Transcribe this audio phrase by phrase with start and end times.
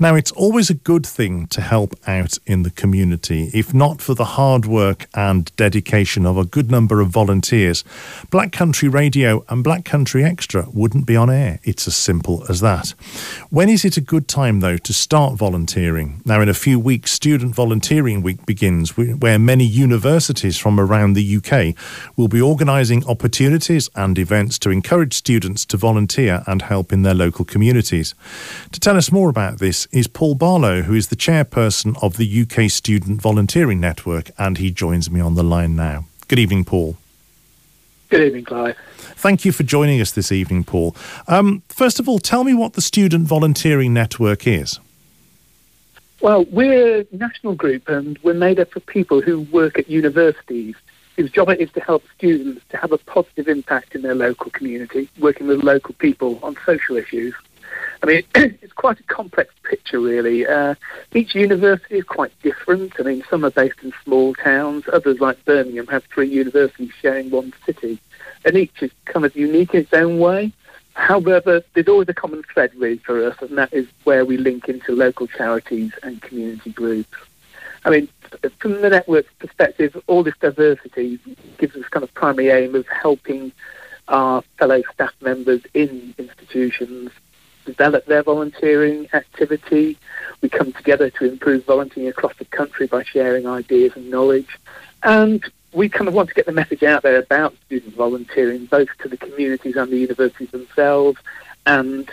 [0.00, 3.48] Now, it's always a good thing to help out in the community.
[3.54, 7.84] If not for the hard work and dedication of a good number of volunteers,
[8.28, 11.60] Black Country Radio and Black Country Extra wouldn't be on air.
[11.62, 12.88] It's as simple as that.
[13.50, 16.22] When is it a good time, though, to start volunteering?
[16.24, 21.36] Now, in a few weeks, Student Volunteering Week begins, where many universities from around the
[21.36, 21.76] UK
[22.16, 27.14] will be organising opportunities and events to encourage students to volunteer and help in their
[27.14, 28.16] local communities.
[28.72, 32.42] To tell us more about this, is Paul Barlow, who is the chairperson of the
[32.42, 36.06] UK Student Volunteering Network, and he joins me on the line now.
[36.28, 36.96] Good evening, Paul.
[38.08, 38.76] Good evening, Clive.
[39.16, 40.94] Thank you for joining us this evening, Paul.
[41.28, 44.78] Um, first of all, tell me what the Student Volunteering Network is.
[46.20, 50.74] Well, we're a national group and we're made up of people who work at universities
[51.16, 54.50] whose job it is to help students to have a positive impact in their local
[54.50, 57.34] community, working with local people on social issues.
[58.02, 60.46] I mean, it's quite a complex picture, really.
[60.46, 60.74] Uh,
[61.14, 62.92] each university is quite different.
[62.98, 67.30] I mean, some are based in small towns, others, like Birmingham, have three universities sharing
[67.30, 67.98] one city,
[68.44, 70.52] and each is kind of unique in its own way.
[70.94, 74.68] However, there's always a common thread, really, for us, and that is where we link
[74.68, 77.16] into local charities and community groups.
[77.84, 78.08] I mean,
[78.58, 81.18] from the network's perspective, all this diversity
[81.58, 83.52] gives us kind of primary aim of helping
[84.08, 87.10] our fellow staff members in institutions
[87.64, 89.98] develop their volunteering activity.
[90.40, 94.58] We come together to improve volunteering across the country by sharing ideas and knowledge.
[95.02, 98.88] And we kind of want to get the message out there about student volunteering, both
[99.02, 101.18] to the communities and the universities themselves,
[101.66, 102.10] and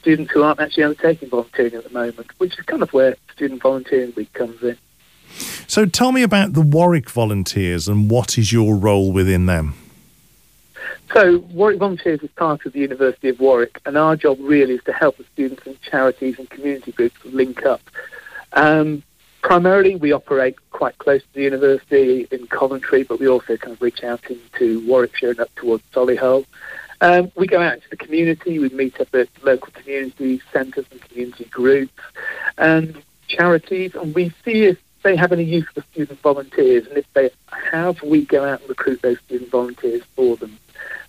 [0.00, 3.62] students who aren't actually undertaking volunteering at the moment, which is kind of where Student
[3.62, 4.76] Volunteering Week comes in.
[5.66, 9.74] So tell me about the Warwick Volunteers and what is your role within them?
[11.12, 14.84] So Warwick Volunteers is part of the University of Warwick, and our job really is
[14.84, 17.80] to help the students and charities and community groups link up.
[18.52, 19.02] Um,
[19.42, 23.80] primarily, we operate quite close to the university in Coventry, but we also kind of
[23.80, 26.44] reach out into Warwickshire and up towards Solihull.
[27.00, 31.00] Um, we go out to the community, we meet up at local community centres and
[31.00, 31.92] community groups
[32.58, 37.06] and charities, and we see if they have any use for student volunteers, and if
[37.14, 37.30] they
[37.70, 40.58] have, we go out and recruit those student volunteers for them.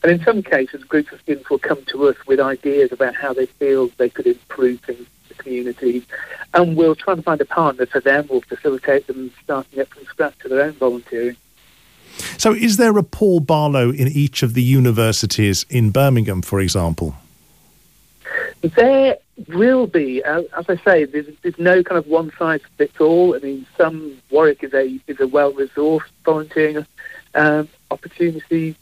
[0.04, 3.34] And in some cases, groups of students will come to us with ideas about how
[3.34, 6.04] they feel they could improve things in the community.
[6.54, 8.28] And we'll try and find a partner for them.
[8.30, 11.36] We'll facilitate them starting up from scratch to their own volunteering.
[12.38, 17.16] So, is there a Paul Barlow in each of the universities in Birmingham, for example?
[18.62, 23.36] There will be, as I say, there's, there's no kind of one size fits all.
[23.36, 26.86] I mean, some Warwick is a is a well resourced volunteering
[27.36, 28.76] um, opportunity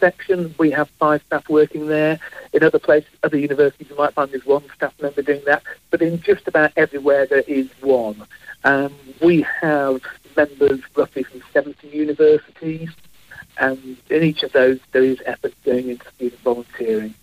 [0.00, 2.18] section, we have five staff working there.
[2.52, 5.62] In other places, other universities, you might find there's one staff member doing that.
[5.90, 8.26] But in just about everywhere, there is one.
[8.64, 10.00] Um, we have
[10.36, 12.90] members roughly from 70 universities,
[13.58, 17.14] and in each of those, there is effort going into student volunteering.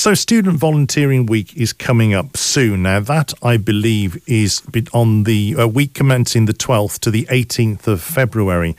[0.00, 2.84] So, Student Volunteering Week is coming up soon.
[2.84, 4.62] Now, that I believe is
[4.94, 8.74] on the uh, week commencing the 12th to the 18th of February.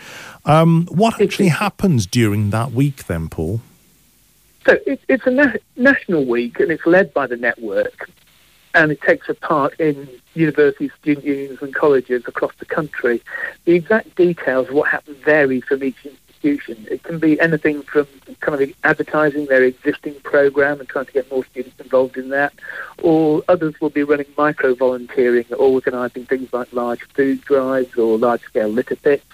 [0.45, 3.61] Um, what actually happens during that week then, Paul?
[4.65, 8.09] So, it, it's a na- national week and it's led by the network
[8.73, 13.21] and it takes a part in universities, student unions, and colleges across the country.
[13.65, 16.03] The exact details of what happens vary from each
[16.43, 16.87] institution.
[16.89, 18.07] It can be anything from
[18.39, 22.53] kind of advertising their existing program and trying to get more students involved in that,
[23.01, 28.41] or others will be running micro volunteering, organising things like large food drives or large
[28.41, 29.25] scale litter picks.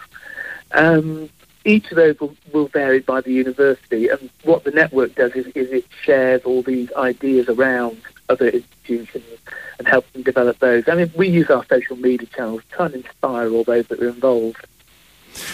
[0.72, 1.30] Um,
[1.66, 5.48] each of those will, will, vary by the university, and what the network does is,
[5.48, 9.40] is it shares all these ideas around other institutions
[9.78, 10.88] and helps them develop those.
[10.88, 14.02] I mean, we use our social media channels to try and inspire all those that
[14.02, 14.66] are involved.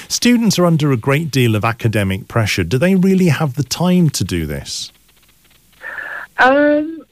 [0.08, 2.64] Students are under a great deal of academic pressure.
[2.64, 4.92] Do they really have the time to do this?
[6.38, 7.06] Um,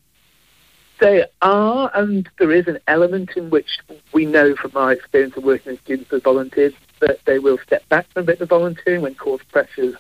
[1.00, 3.80] they are, and there is an element in which
[4.14, 7.88] we know from our experience of working with students as volunteers that they will step
[7.90, 9.96] back from a bit of volunteering when course pressures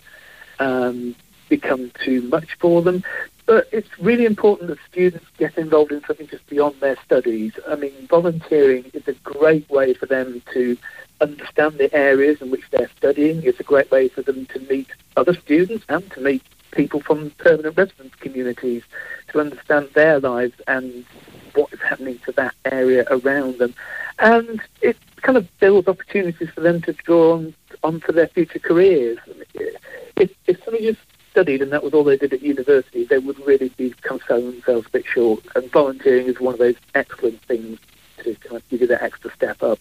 [0.60, 1.16] um,
[1.52, 3.04] become too much for them.
[3.46, 7.52] But it's really important that students get involved in something just beyond their studies.
[7.68, 10.78] I mean, volunteering is a great way for them to
[11.20, 13.44] understand the areas in which they're studying.
[13.44, 14.88] It's a great way for them to meet
[15.18, 18.84] other students and to meet people from permanent residence communities
[19.28, 21.06] to understand their lives and
[21.54, 23.76] what is happening to that area around them.
[24.20, 27.54] And it kind of builds opportunities for them to draw on,
[27.84, 29.20] on for their future careers.
[30.16, 33.70] If, if just studied and that was all they did at university, they would really
[33.70, 35.44] be kind of selling themselves a bit short.
[35.56, 37.80] And volunteering is one of those excellent things
[38.18, 39.80] to kind of give you that extra step up.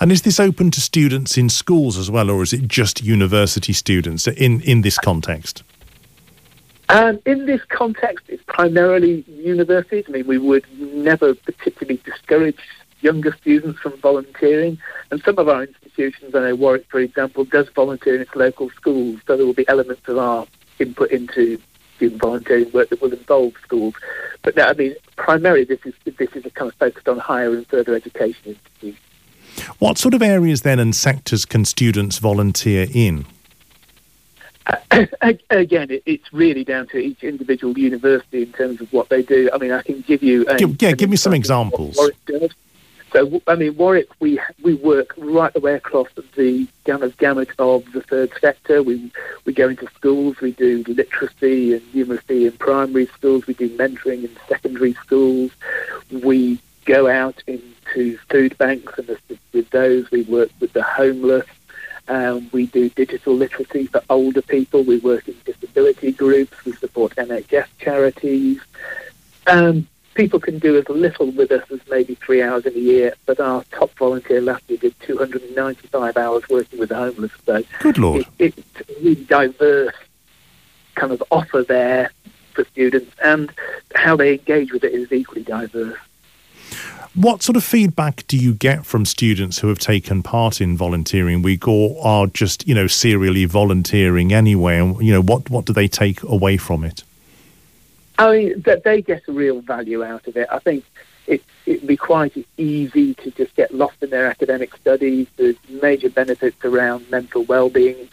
[0.00, 3.72] And is this open to students in schools as well, or is it just university
[3.72, 5.62] students in, in this context?
[6.88, 10.06] Um, in this context, it's primarily universities.
[10.08, 12.58] I mean, we would never particularly discourage
[13.00, 14.78] younger students from volunteering.
[15.10, 18.70] And some of our institutions, I know Warwick, for example, does volunteer in its local
[18.70, 20.46] schools, so there will be elements of our
[20.80, 21.60] input into
[21.96, 23.94] student volunteering work that will involve schools.
[24.42, 27.66] But no, I mean, primarily this is this is kind of focused on higher and
[27.66, 28.98] further education institutions.
[29.78, 33.26] What sort of areas then and sectors can students volunteer in?
[34.66, 35.04] Uh,
[35.50, 39.50] again, it's really down to each individual university in terms of what they do.
[39.52, 40.46] I mean, I can give you.
[40.48, 41.98] A, yeah, give me some examples.
[43.12, 47.90] So, I mean, Warwick, we we work right the way across the gamut, gamut of
[47.92, 48.82] the third sector.
[48.82, 49.10] We
[49.44, 54.24] we go into schools, we do literacy and numeracy in primary schools, we do mentoring
[54.24, 55.50] in secondary schools.
[56.10, 59.18] We go out into food banks and
[59.52, 60.10] with those.
[60.10, 61.46] We work with the homeless.
[62.08, 64.82] Um, we do digital literacy for older people.
[64.82, 66.64] We work in disability groups.
[66.64, 68.60] We support NHS charities.
[69.46, 73.14] Um, people can do as little with us as maybe three hours in a year,
[73.26, 77.32] but our top volunteer last year did 295 hours working with the homeless.
[77.46, 78.26] So Good Lord.
[78.38, 79.94] It, it's a really diverse
[80.94, 82.10] kind of offer there
[82.54, 83.52] for students, and
[83.94, 85.96] how they engage with it is equally diverse.
[87.14, 91.42] What sort of feedback do you get from students who have taken part in volunteering
[91.42, 94.78] week or are just, you know, serially volunteering anyway?
[94.78, 97.02] And, you know, what, what do they take away from it?
[98.20, 100.46] I mean, that they get a real value out of it.
[100.52, 100.84] I think
[101.26, 105.26] it it'd be quite easy to just get lost in their academic studies.
[105.38, 108.10] There's major benefits around mental well-being.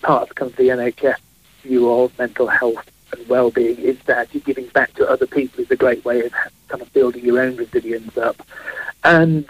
[0.00, 1.18] Part of, the NHS
[1.60, 5.70] view of mental health and well-being is that you're giving back to other people is
[5.70, 6.32] a great way of
[6.68, 8.40] kind of building your own resilience up.
[9.02, 9.46] And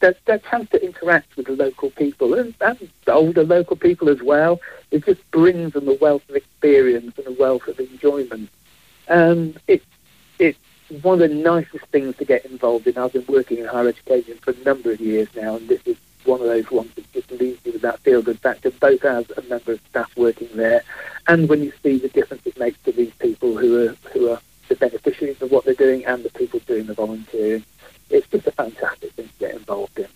[0.00, 4.22] that, that chance to interact with the local people and, and older local people as
[4.22, 8.48] well, it just brings them a wealth of experience and a wealth of enjoyment.
[9.08, 9.84] Um, it's
[10.38, 10.58] it's
[11.02, 12.98] one of the nicest things to get involved in.
[12.98, 15.96] I've been working in higher education for a number of years now, and this is
[16.24, 19.42] one of those ones that just leaves you with that feel-good factor, both as a
[19.42, 20.82] member of staff working there,
[21.28, 24.40] and when you see the difference it makes to these people who are who are
[24.68, 27.64] the beneficiaries of what they're doing and the people doing the volunteering.
[28.10, 30.06] It's just a fantastic thing to get involved in.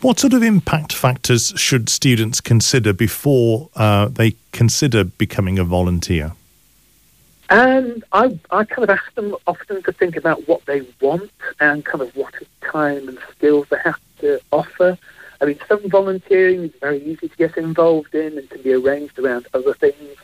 [0.00, 6.32] What sort of impact factors should students consider before uh, they consider becoming a volunteer?
[7.50, 11.30] And I, I kind of ask them often to think about what they want
[11.60, 14.98] and kind of what time and skills they have to offer.
[15.40, 19.18] I mean, some volunteering is very easy to get involved in and can be arranged
[19.18, 20.16] around other things.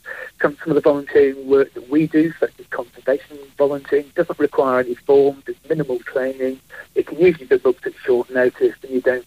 [0.42, 4.80] Some, some of the volunteering work that we do, such as conservation volunteering, doesn't require
[4.80, 6.60] any forms, there's minimal training.
[6.94, 9.24] It can usually be booked at short notice and you don't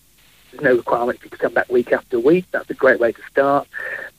[0.51, 2.45] there's no requirement for you to come back week after week.
[2.51, 3.67] That's a great way to start.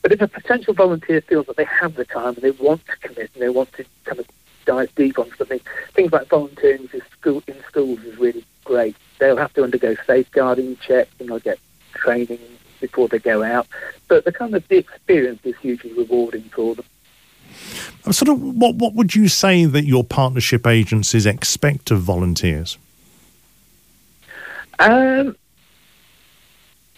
[0.02, 2.96] But if a potential volunteer feels that they have the time and they want to
[2.98, 4.26] commit and they want to kind of
[4.64, 5.60] dive deep on something,
[5.94, 8.96] things like volunteering in, school, in schools is really great.
[9.18, 11.58] They'll have to undergo safeguarding checks and they'll get
[11.94, 12.38] training
[12.80, 13.66] before they go out.
[14.06, 16.84] But the kind of the experience is hugely rewarding for them.
[18.10, 22.78] Sort of, what what would you say that your partnership agencies expect of volunteers?
[24.78, 25.36] Um,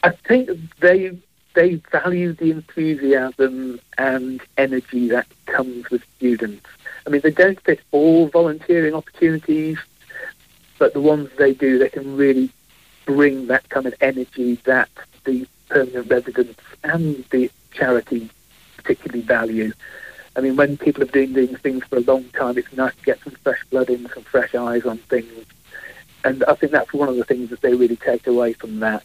[0.03, 1.17] I think they
[1.55, 6.67] they value the enthusiasm and energy that comes with students.
[7.07, 9.79] I mean, they don't fit all volunteering opportunities,
[10.79, 12.51] but the ones they do, they can really
[13.05, 14.89] bring that kind of energy that
[15.25, 18.31] the permanent residents and the charity
[18.77, 19.73] particularly value.
[20.37, 23.05] I mean, when people have been doing things for a long time, it's nice to
[23.05, 25.45] get some fresh blood in, some fresh eyes on things.
[26.25, 29.03] And I think that's one of the things that they really take away from that.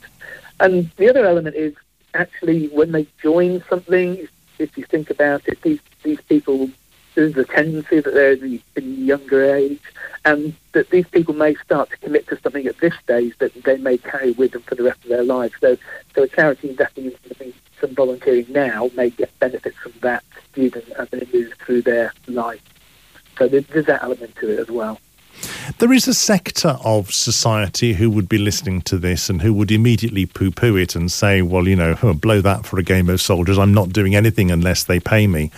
[0.59, 1.75] And the other element is
[2.13, 4.27] actually when they join something,
[4.59, 6.69] if you think about it, these, these people,
[7.13, 9.81] there's a tendency that they're in a younger age,
[10.23, 13.77] and that these people may start to commit to something at this stage that they
[13.77, 15.53] may carry with them for the rest of their lives.
[15.61, 15.77] So,
[16.13, 17.05] so a charity investing
[17.39, 22.13] in some volunteering now may get benefits from that student as they move through their
[22.27, 22.61] life.
[23.37, 24.99] So there's that element to it as well.
[25.79, 29.71] There is a sector of society who would be listening to this and who would
[29.71, 33.19] immediately poo poo it and say, well, you know, blow that for a game of
[33.19, 33.57] soldiers.
[33.57, 35.51] I'm not doing anything unless they pay me.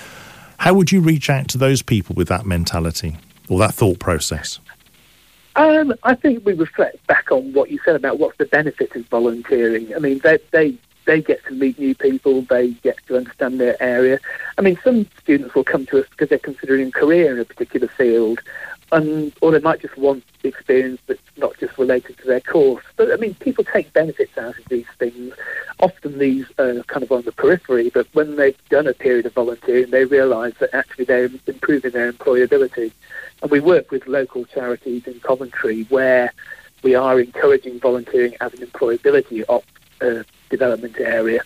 [0.58, 3.18] How would you reach out to those people with that mentality
[3.50, 4.60] or that thought process?
[5.56, 9.06] Um, I think we reflect back on what you said about what's the benefit of
[9.08, 9.94] volunteering.
[9.94, 13.82] I mean, they, they they get to meet new people, they get to understand their
[13.82, 14.20] area.
[14.58, 17.46] I mean, some students will come to us because they're considering a career in a
[17.46, 18.42] particular field,
[18.92, 22.84] and or they might just want experience that's not just related to their course.
[22.96, 25.34] But I mean, people take benefits out of these things.
[25.80, 29.34] Often these are kind of on the periphery, but when they've done a period of
[29.34, 32.92] volunteering, they realise that actually they're improving their employability.
[33.42, 36.34] And we work with local charities in Coventry where
[36.82, 39.66] we are encouraging volunteering as an employability op-
[40.02, 41.42] uh, development area.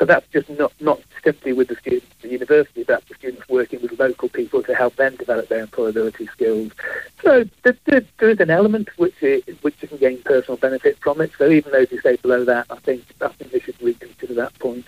[0.00, 3.46] So that's just not, not simply with the students at the university, that's the students
[3.50, 6.72] working with local people to help them develop their employability skills.
[7.22, 10.96] So there, there, there is an element which is, which you can gain personal benefit
[11.00, 11.32] from it.
[11.36, 14.58] So even those who say below that, I think I think they should reconsider that
[14.58, 14.86] point.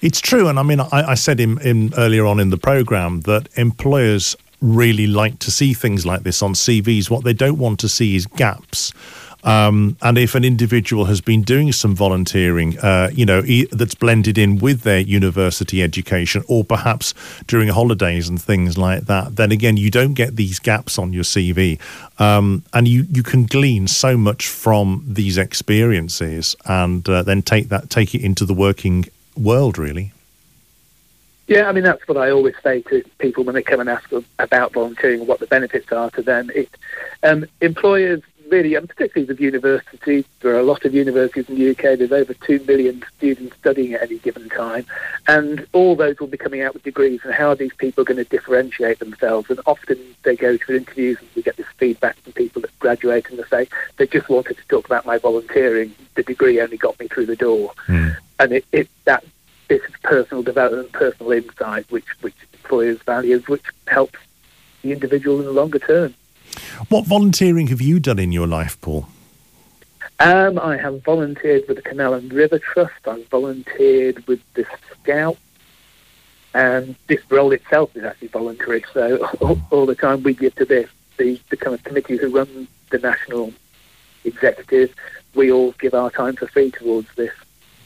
[0.00, 3.22] It's true, and I mean, I, I said in, in earlier on in the program
[3.22, 7.10] that employers really like to see things like this on CVs.
[7.10, 8.92] What they don't want to see is gaps
[9.44, 13.94] um, and if an individual has been doing some volunteering, uh, you know, e- that's
[13.94, 17.14] blended in with their university education or perhaps
[17.46, 21.24] during holidays and things like that, then again, you don't get these gaps on your
[21.24, 21.78] CV.
[22.18, 27.68] Um, and you, you can glean so much from these experiences and uh, then take
[27.68, 29.06] that, take it into the working
[29.36, 30.12] world, really.
[31.50, 34.08] Yeah, I mean that's what I always say to people when they come and ask
[34.38, 36.48] about volunteering and what the benefits are to them.
[36.54, 36.68] It,
[37.24, 41.70] um, employers really, and particularly with universities, there are a lot of universities in the
[41.70, 41.98] UK.
[41.98, 44.84] There's over two million students studying at any given time,
[45.28, 47.20] and all those will be coming out with degrees.
[47.24, 49.50] And how are these people going to differentiate themselves?
[49.50, 53.28] And often they go to interviews, and we get this feedback from people that graduate,
[53.30, 55.94] and they say they just wanted to talk about my volunteering.
[56.14, 58.16] The degree only got me through the door, mm.
[58.38, 59.24] and it, it that
[59.68, 64.18] this is personal development, personal insight, which which employers value, which helps
[64.82, 66.14] the individual in the longer term.
[66.90, 69.06] What volunteering have you done in your life, Paul?
[70.18, 73.06] Um, I have volunteered with the Canal and River Trust.
[73.06, 75.38] I've volunteered with the Scout.
[76.52, 78.84] And this role itself is actually voluntary.
[78.92, 82.28] So all, all the time we give to this, the, the kind of committee who
[82.28, 83.52] run the national
[84.24, 84.92] executive,
[85.36, 87.32] we all give our time for free towards this.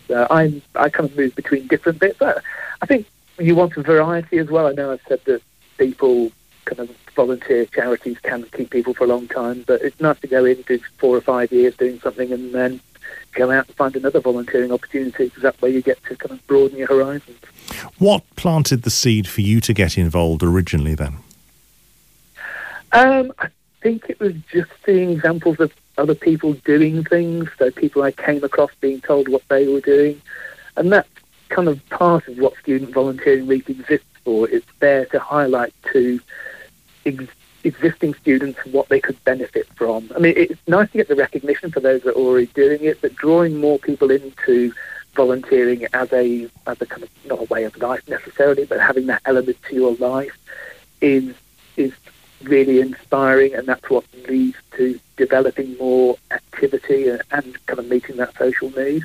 [0.09, 2.23] So I'm, I kind of move between different bits.
[2.23, 3.07] I think
[3.39, 4.67] you want a variety as well.
[4.67, 5.43] I know I've said that
[5.77, 6.33] people
[6.65, 10.27] kind of volunteer charities can keep people for a long time, but it's nice to
[10.27, 12.81] go in, do four or five years doing something, and then
[13.33, 16.47] go out and find another volunteering opportunity because that way you get to kind of
[16.47, 17.39] broaden your horizons.
[17.99, 21.17] What planted the seed for you to get involved originally then?
[22.93, 23.49] Um, I
[23.81, 28.43] think it was just seeing examples of other people doing things, so people I came
[28.45, 30.21] across being told what they were doing,
[30.77, 31.09] and that's
[31.49, 34.49] kind of part of what Student Volunteering Week exists for.
[34.49, 36.21] It's there to highlight to
[37.07, 37.27] ex-
[37.65, 40.11] existing students and what they could benefit from.
[40.15, 43.01] I mean, it's nice to get the recognition for those that are already doing it,
[43.01, 44.73] but drawing more people into
[45.15, 49.07] volunteering as a as a kind of not a way of life necessarily, but having
[49.07, 50.37] that element to your life
[51.01, 51.35] is
[51.77, 51.93] is
[52.43, 58.17] really inspiring, and that's what leads to developing more activity and, and kind of meeting
[58.17, 59.03] that social need.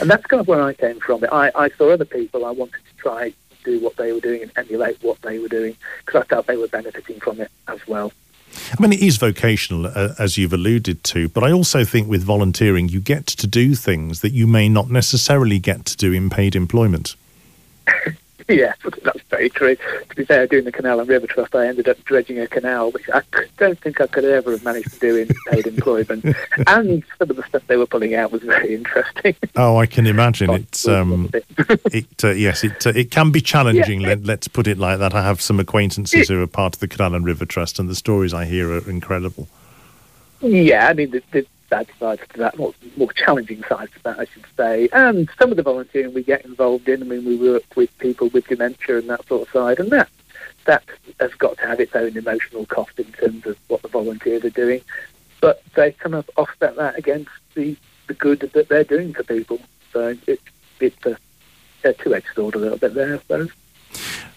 [0.00, 1.24] And that's kind of where I came from.
[1.30, 2.44] I, I saw other people.
[2.44, 3.32] I wanted to try
[3.64, 6.56] do what they were doing and emulate what they were doing because I felt they
[6.56, 8.12] were benefiting from it as well.
[8.78, 12.22] I mean, it is vocational, uh, as you've alluded to, but I also think with
[12.22, 16.28] volunteering, you get to do things that you may not necessarily get to do in
[16.28, 17.16] paid employment.
[18.48, 19.76] yeah, that's very true.
[19.76, 22.90] To be fair, doing the Canal and River Trust, I ended up dredging a canal,
[22.90, 23.22] which I
[23.58, 26.24] don't think I could ever have managed to do in paid employment.
[26.66, 29.34] and some of the stuff they were pulling out was very interesting.
[29.56, 30.50] Oh, I can imagine.
[30.50, 31.30] it's um,
[31.92, 34.00] it uh, yes, it uh, it can be challenging.
[34.00, 34.16] Yeah.
[34.22, 35.14] Let, us put it like that.
[35.14, 37.94] I have some acquaintances who are part of the Canal and River Trust, and the
[37.94, 39.48] stories I hear are incredible.
[40.40, 44.18] Yeah, I mean, the, the bad sides to that, more, more challenging sides to that,
[44.20, 44.90] I should say.
[44.92, 48.28] And some of the volunteering we get involved in, I mean, we work with people
[48.28, 50.10] with dementia and that sort of side, and that
[50.66, 50.84] that
[51.18, 54.50] has got to have its own emotional cost in terms of what the volunteers are
[54.50, 54.82] doing.
[55.40, 57.74] But they kind of offset that against the,
[58.06, 59.58] the good that they're doing for people.
[59.94, 60.40] So it,
[60.78, 61.16] it's a,
[61.84, 63.50] a two-edged sword a little bit there, I suppose.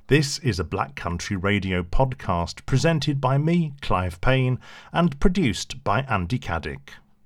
[0.06, 4.58] This is a Black Country Radio podcast presented by me, Clive Payne,
[4.90, 6.94] and produced by Andy Caddick.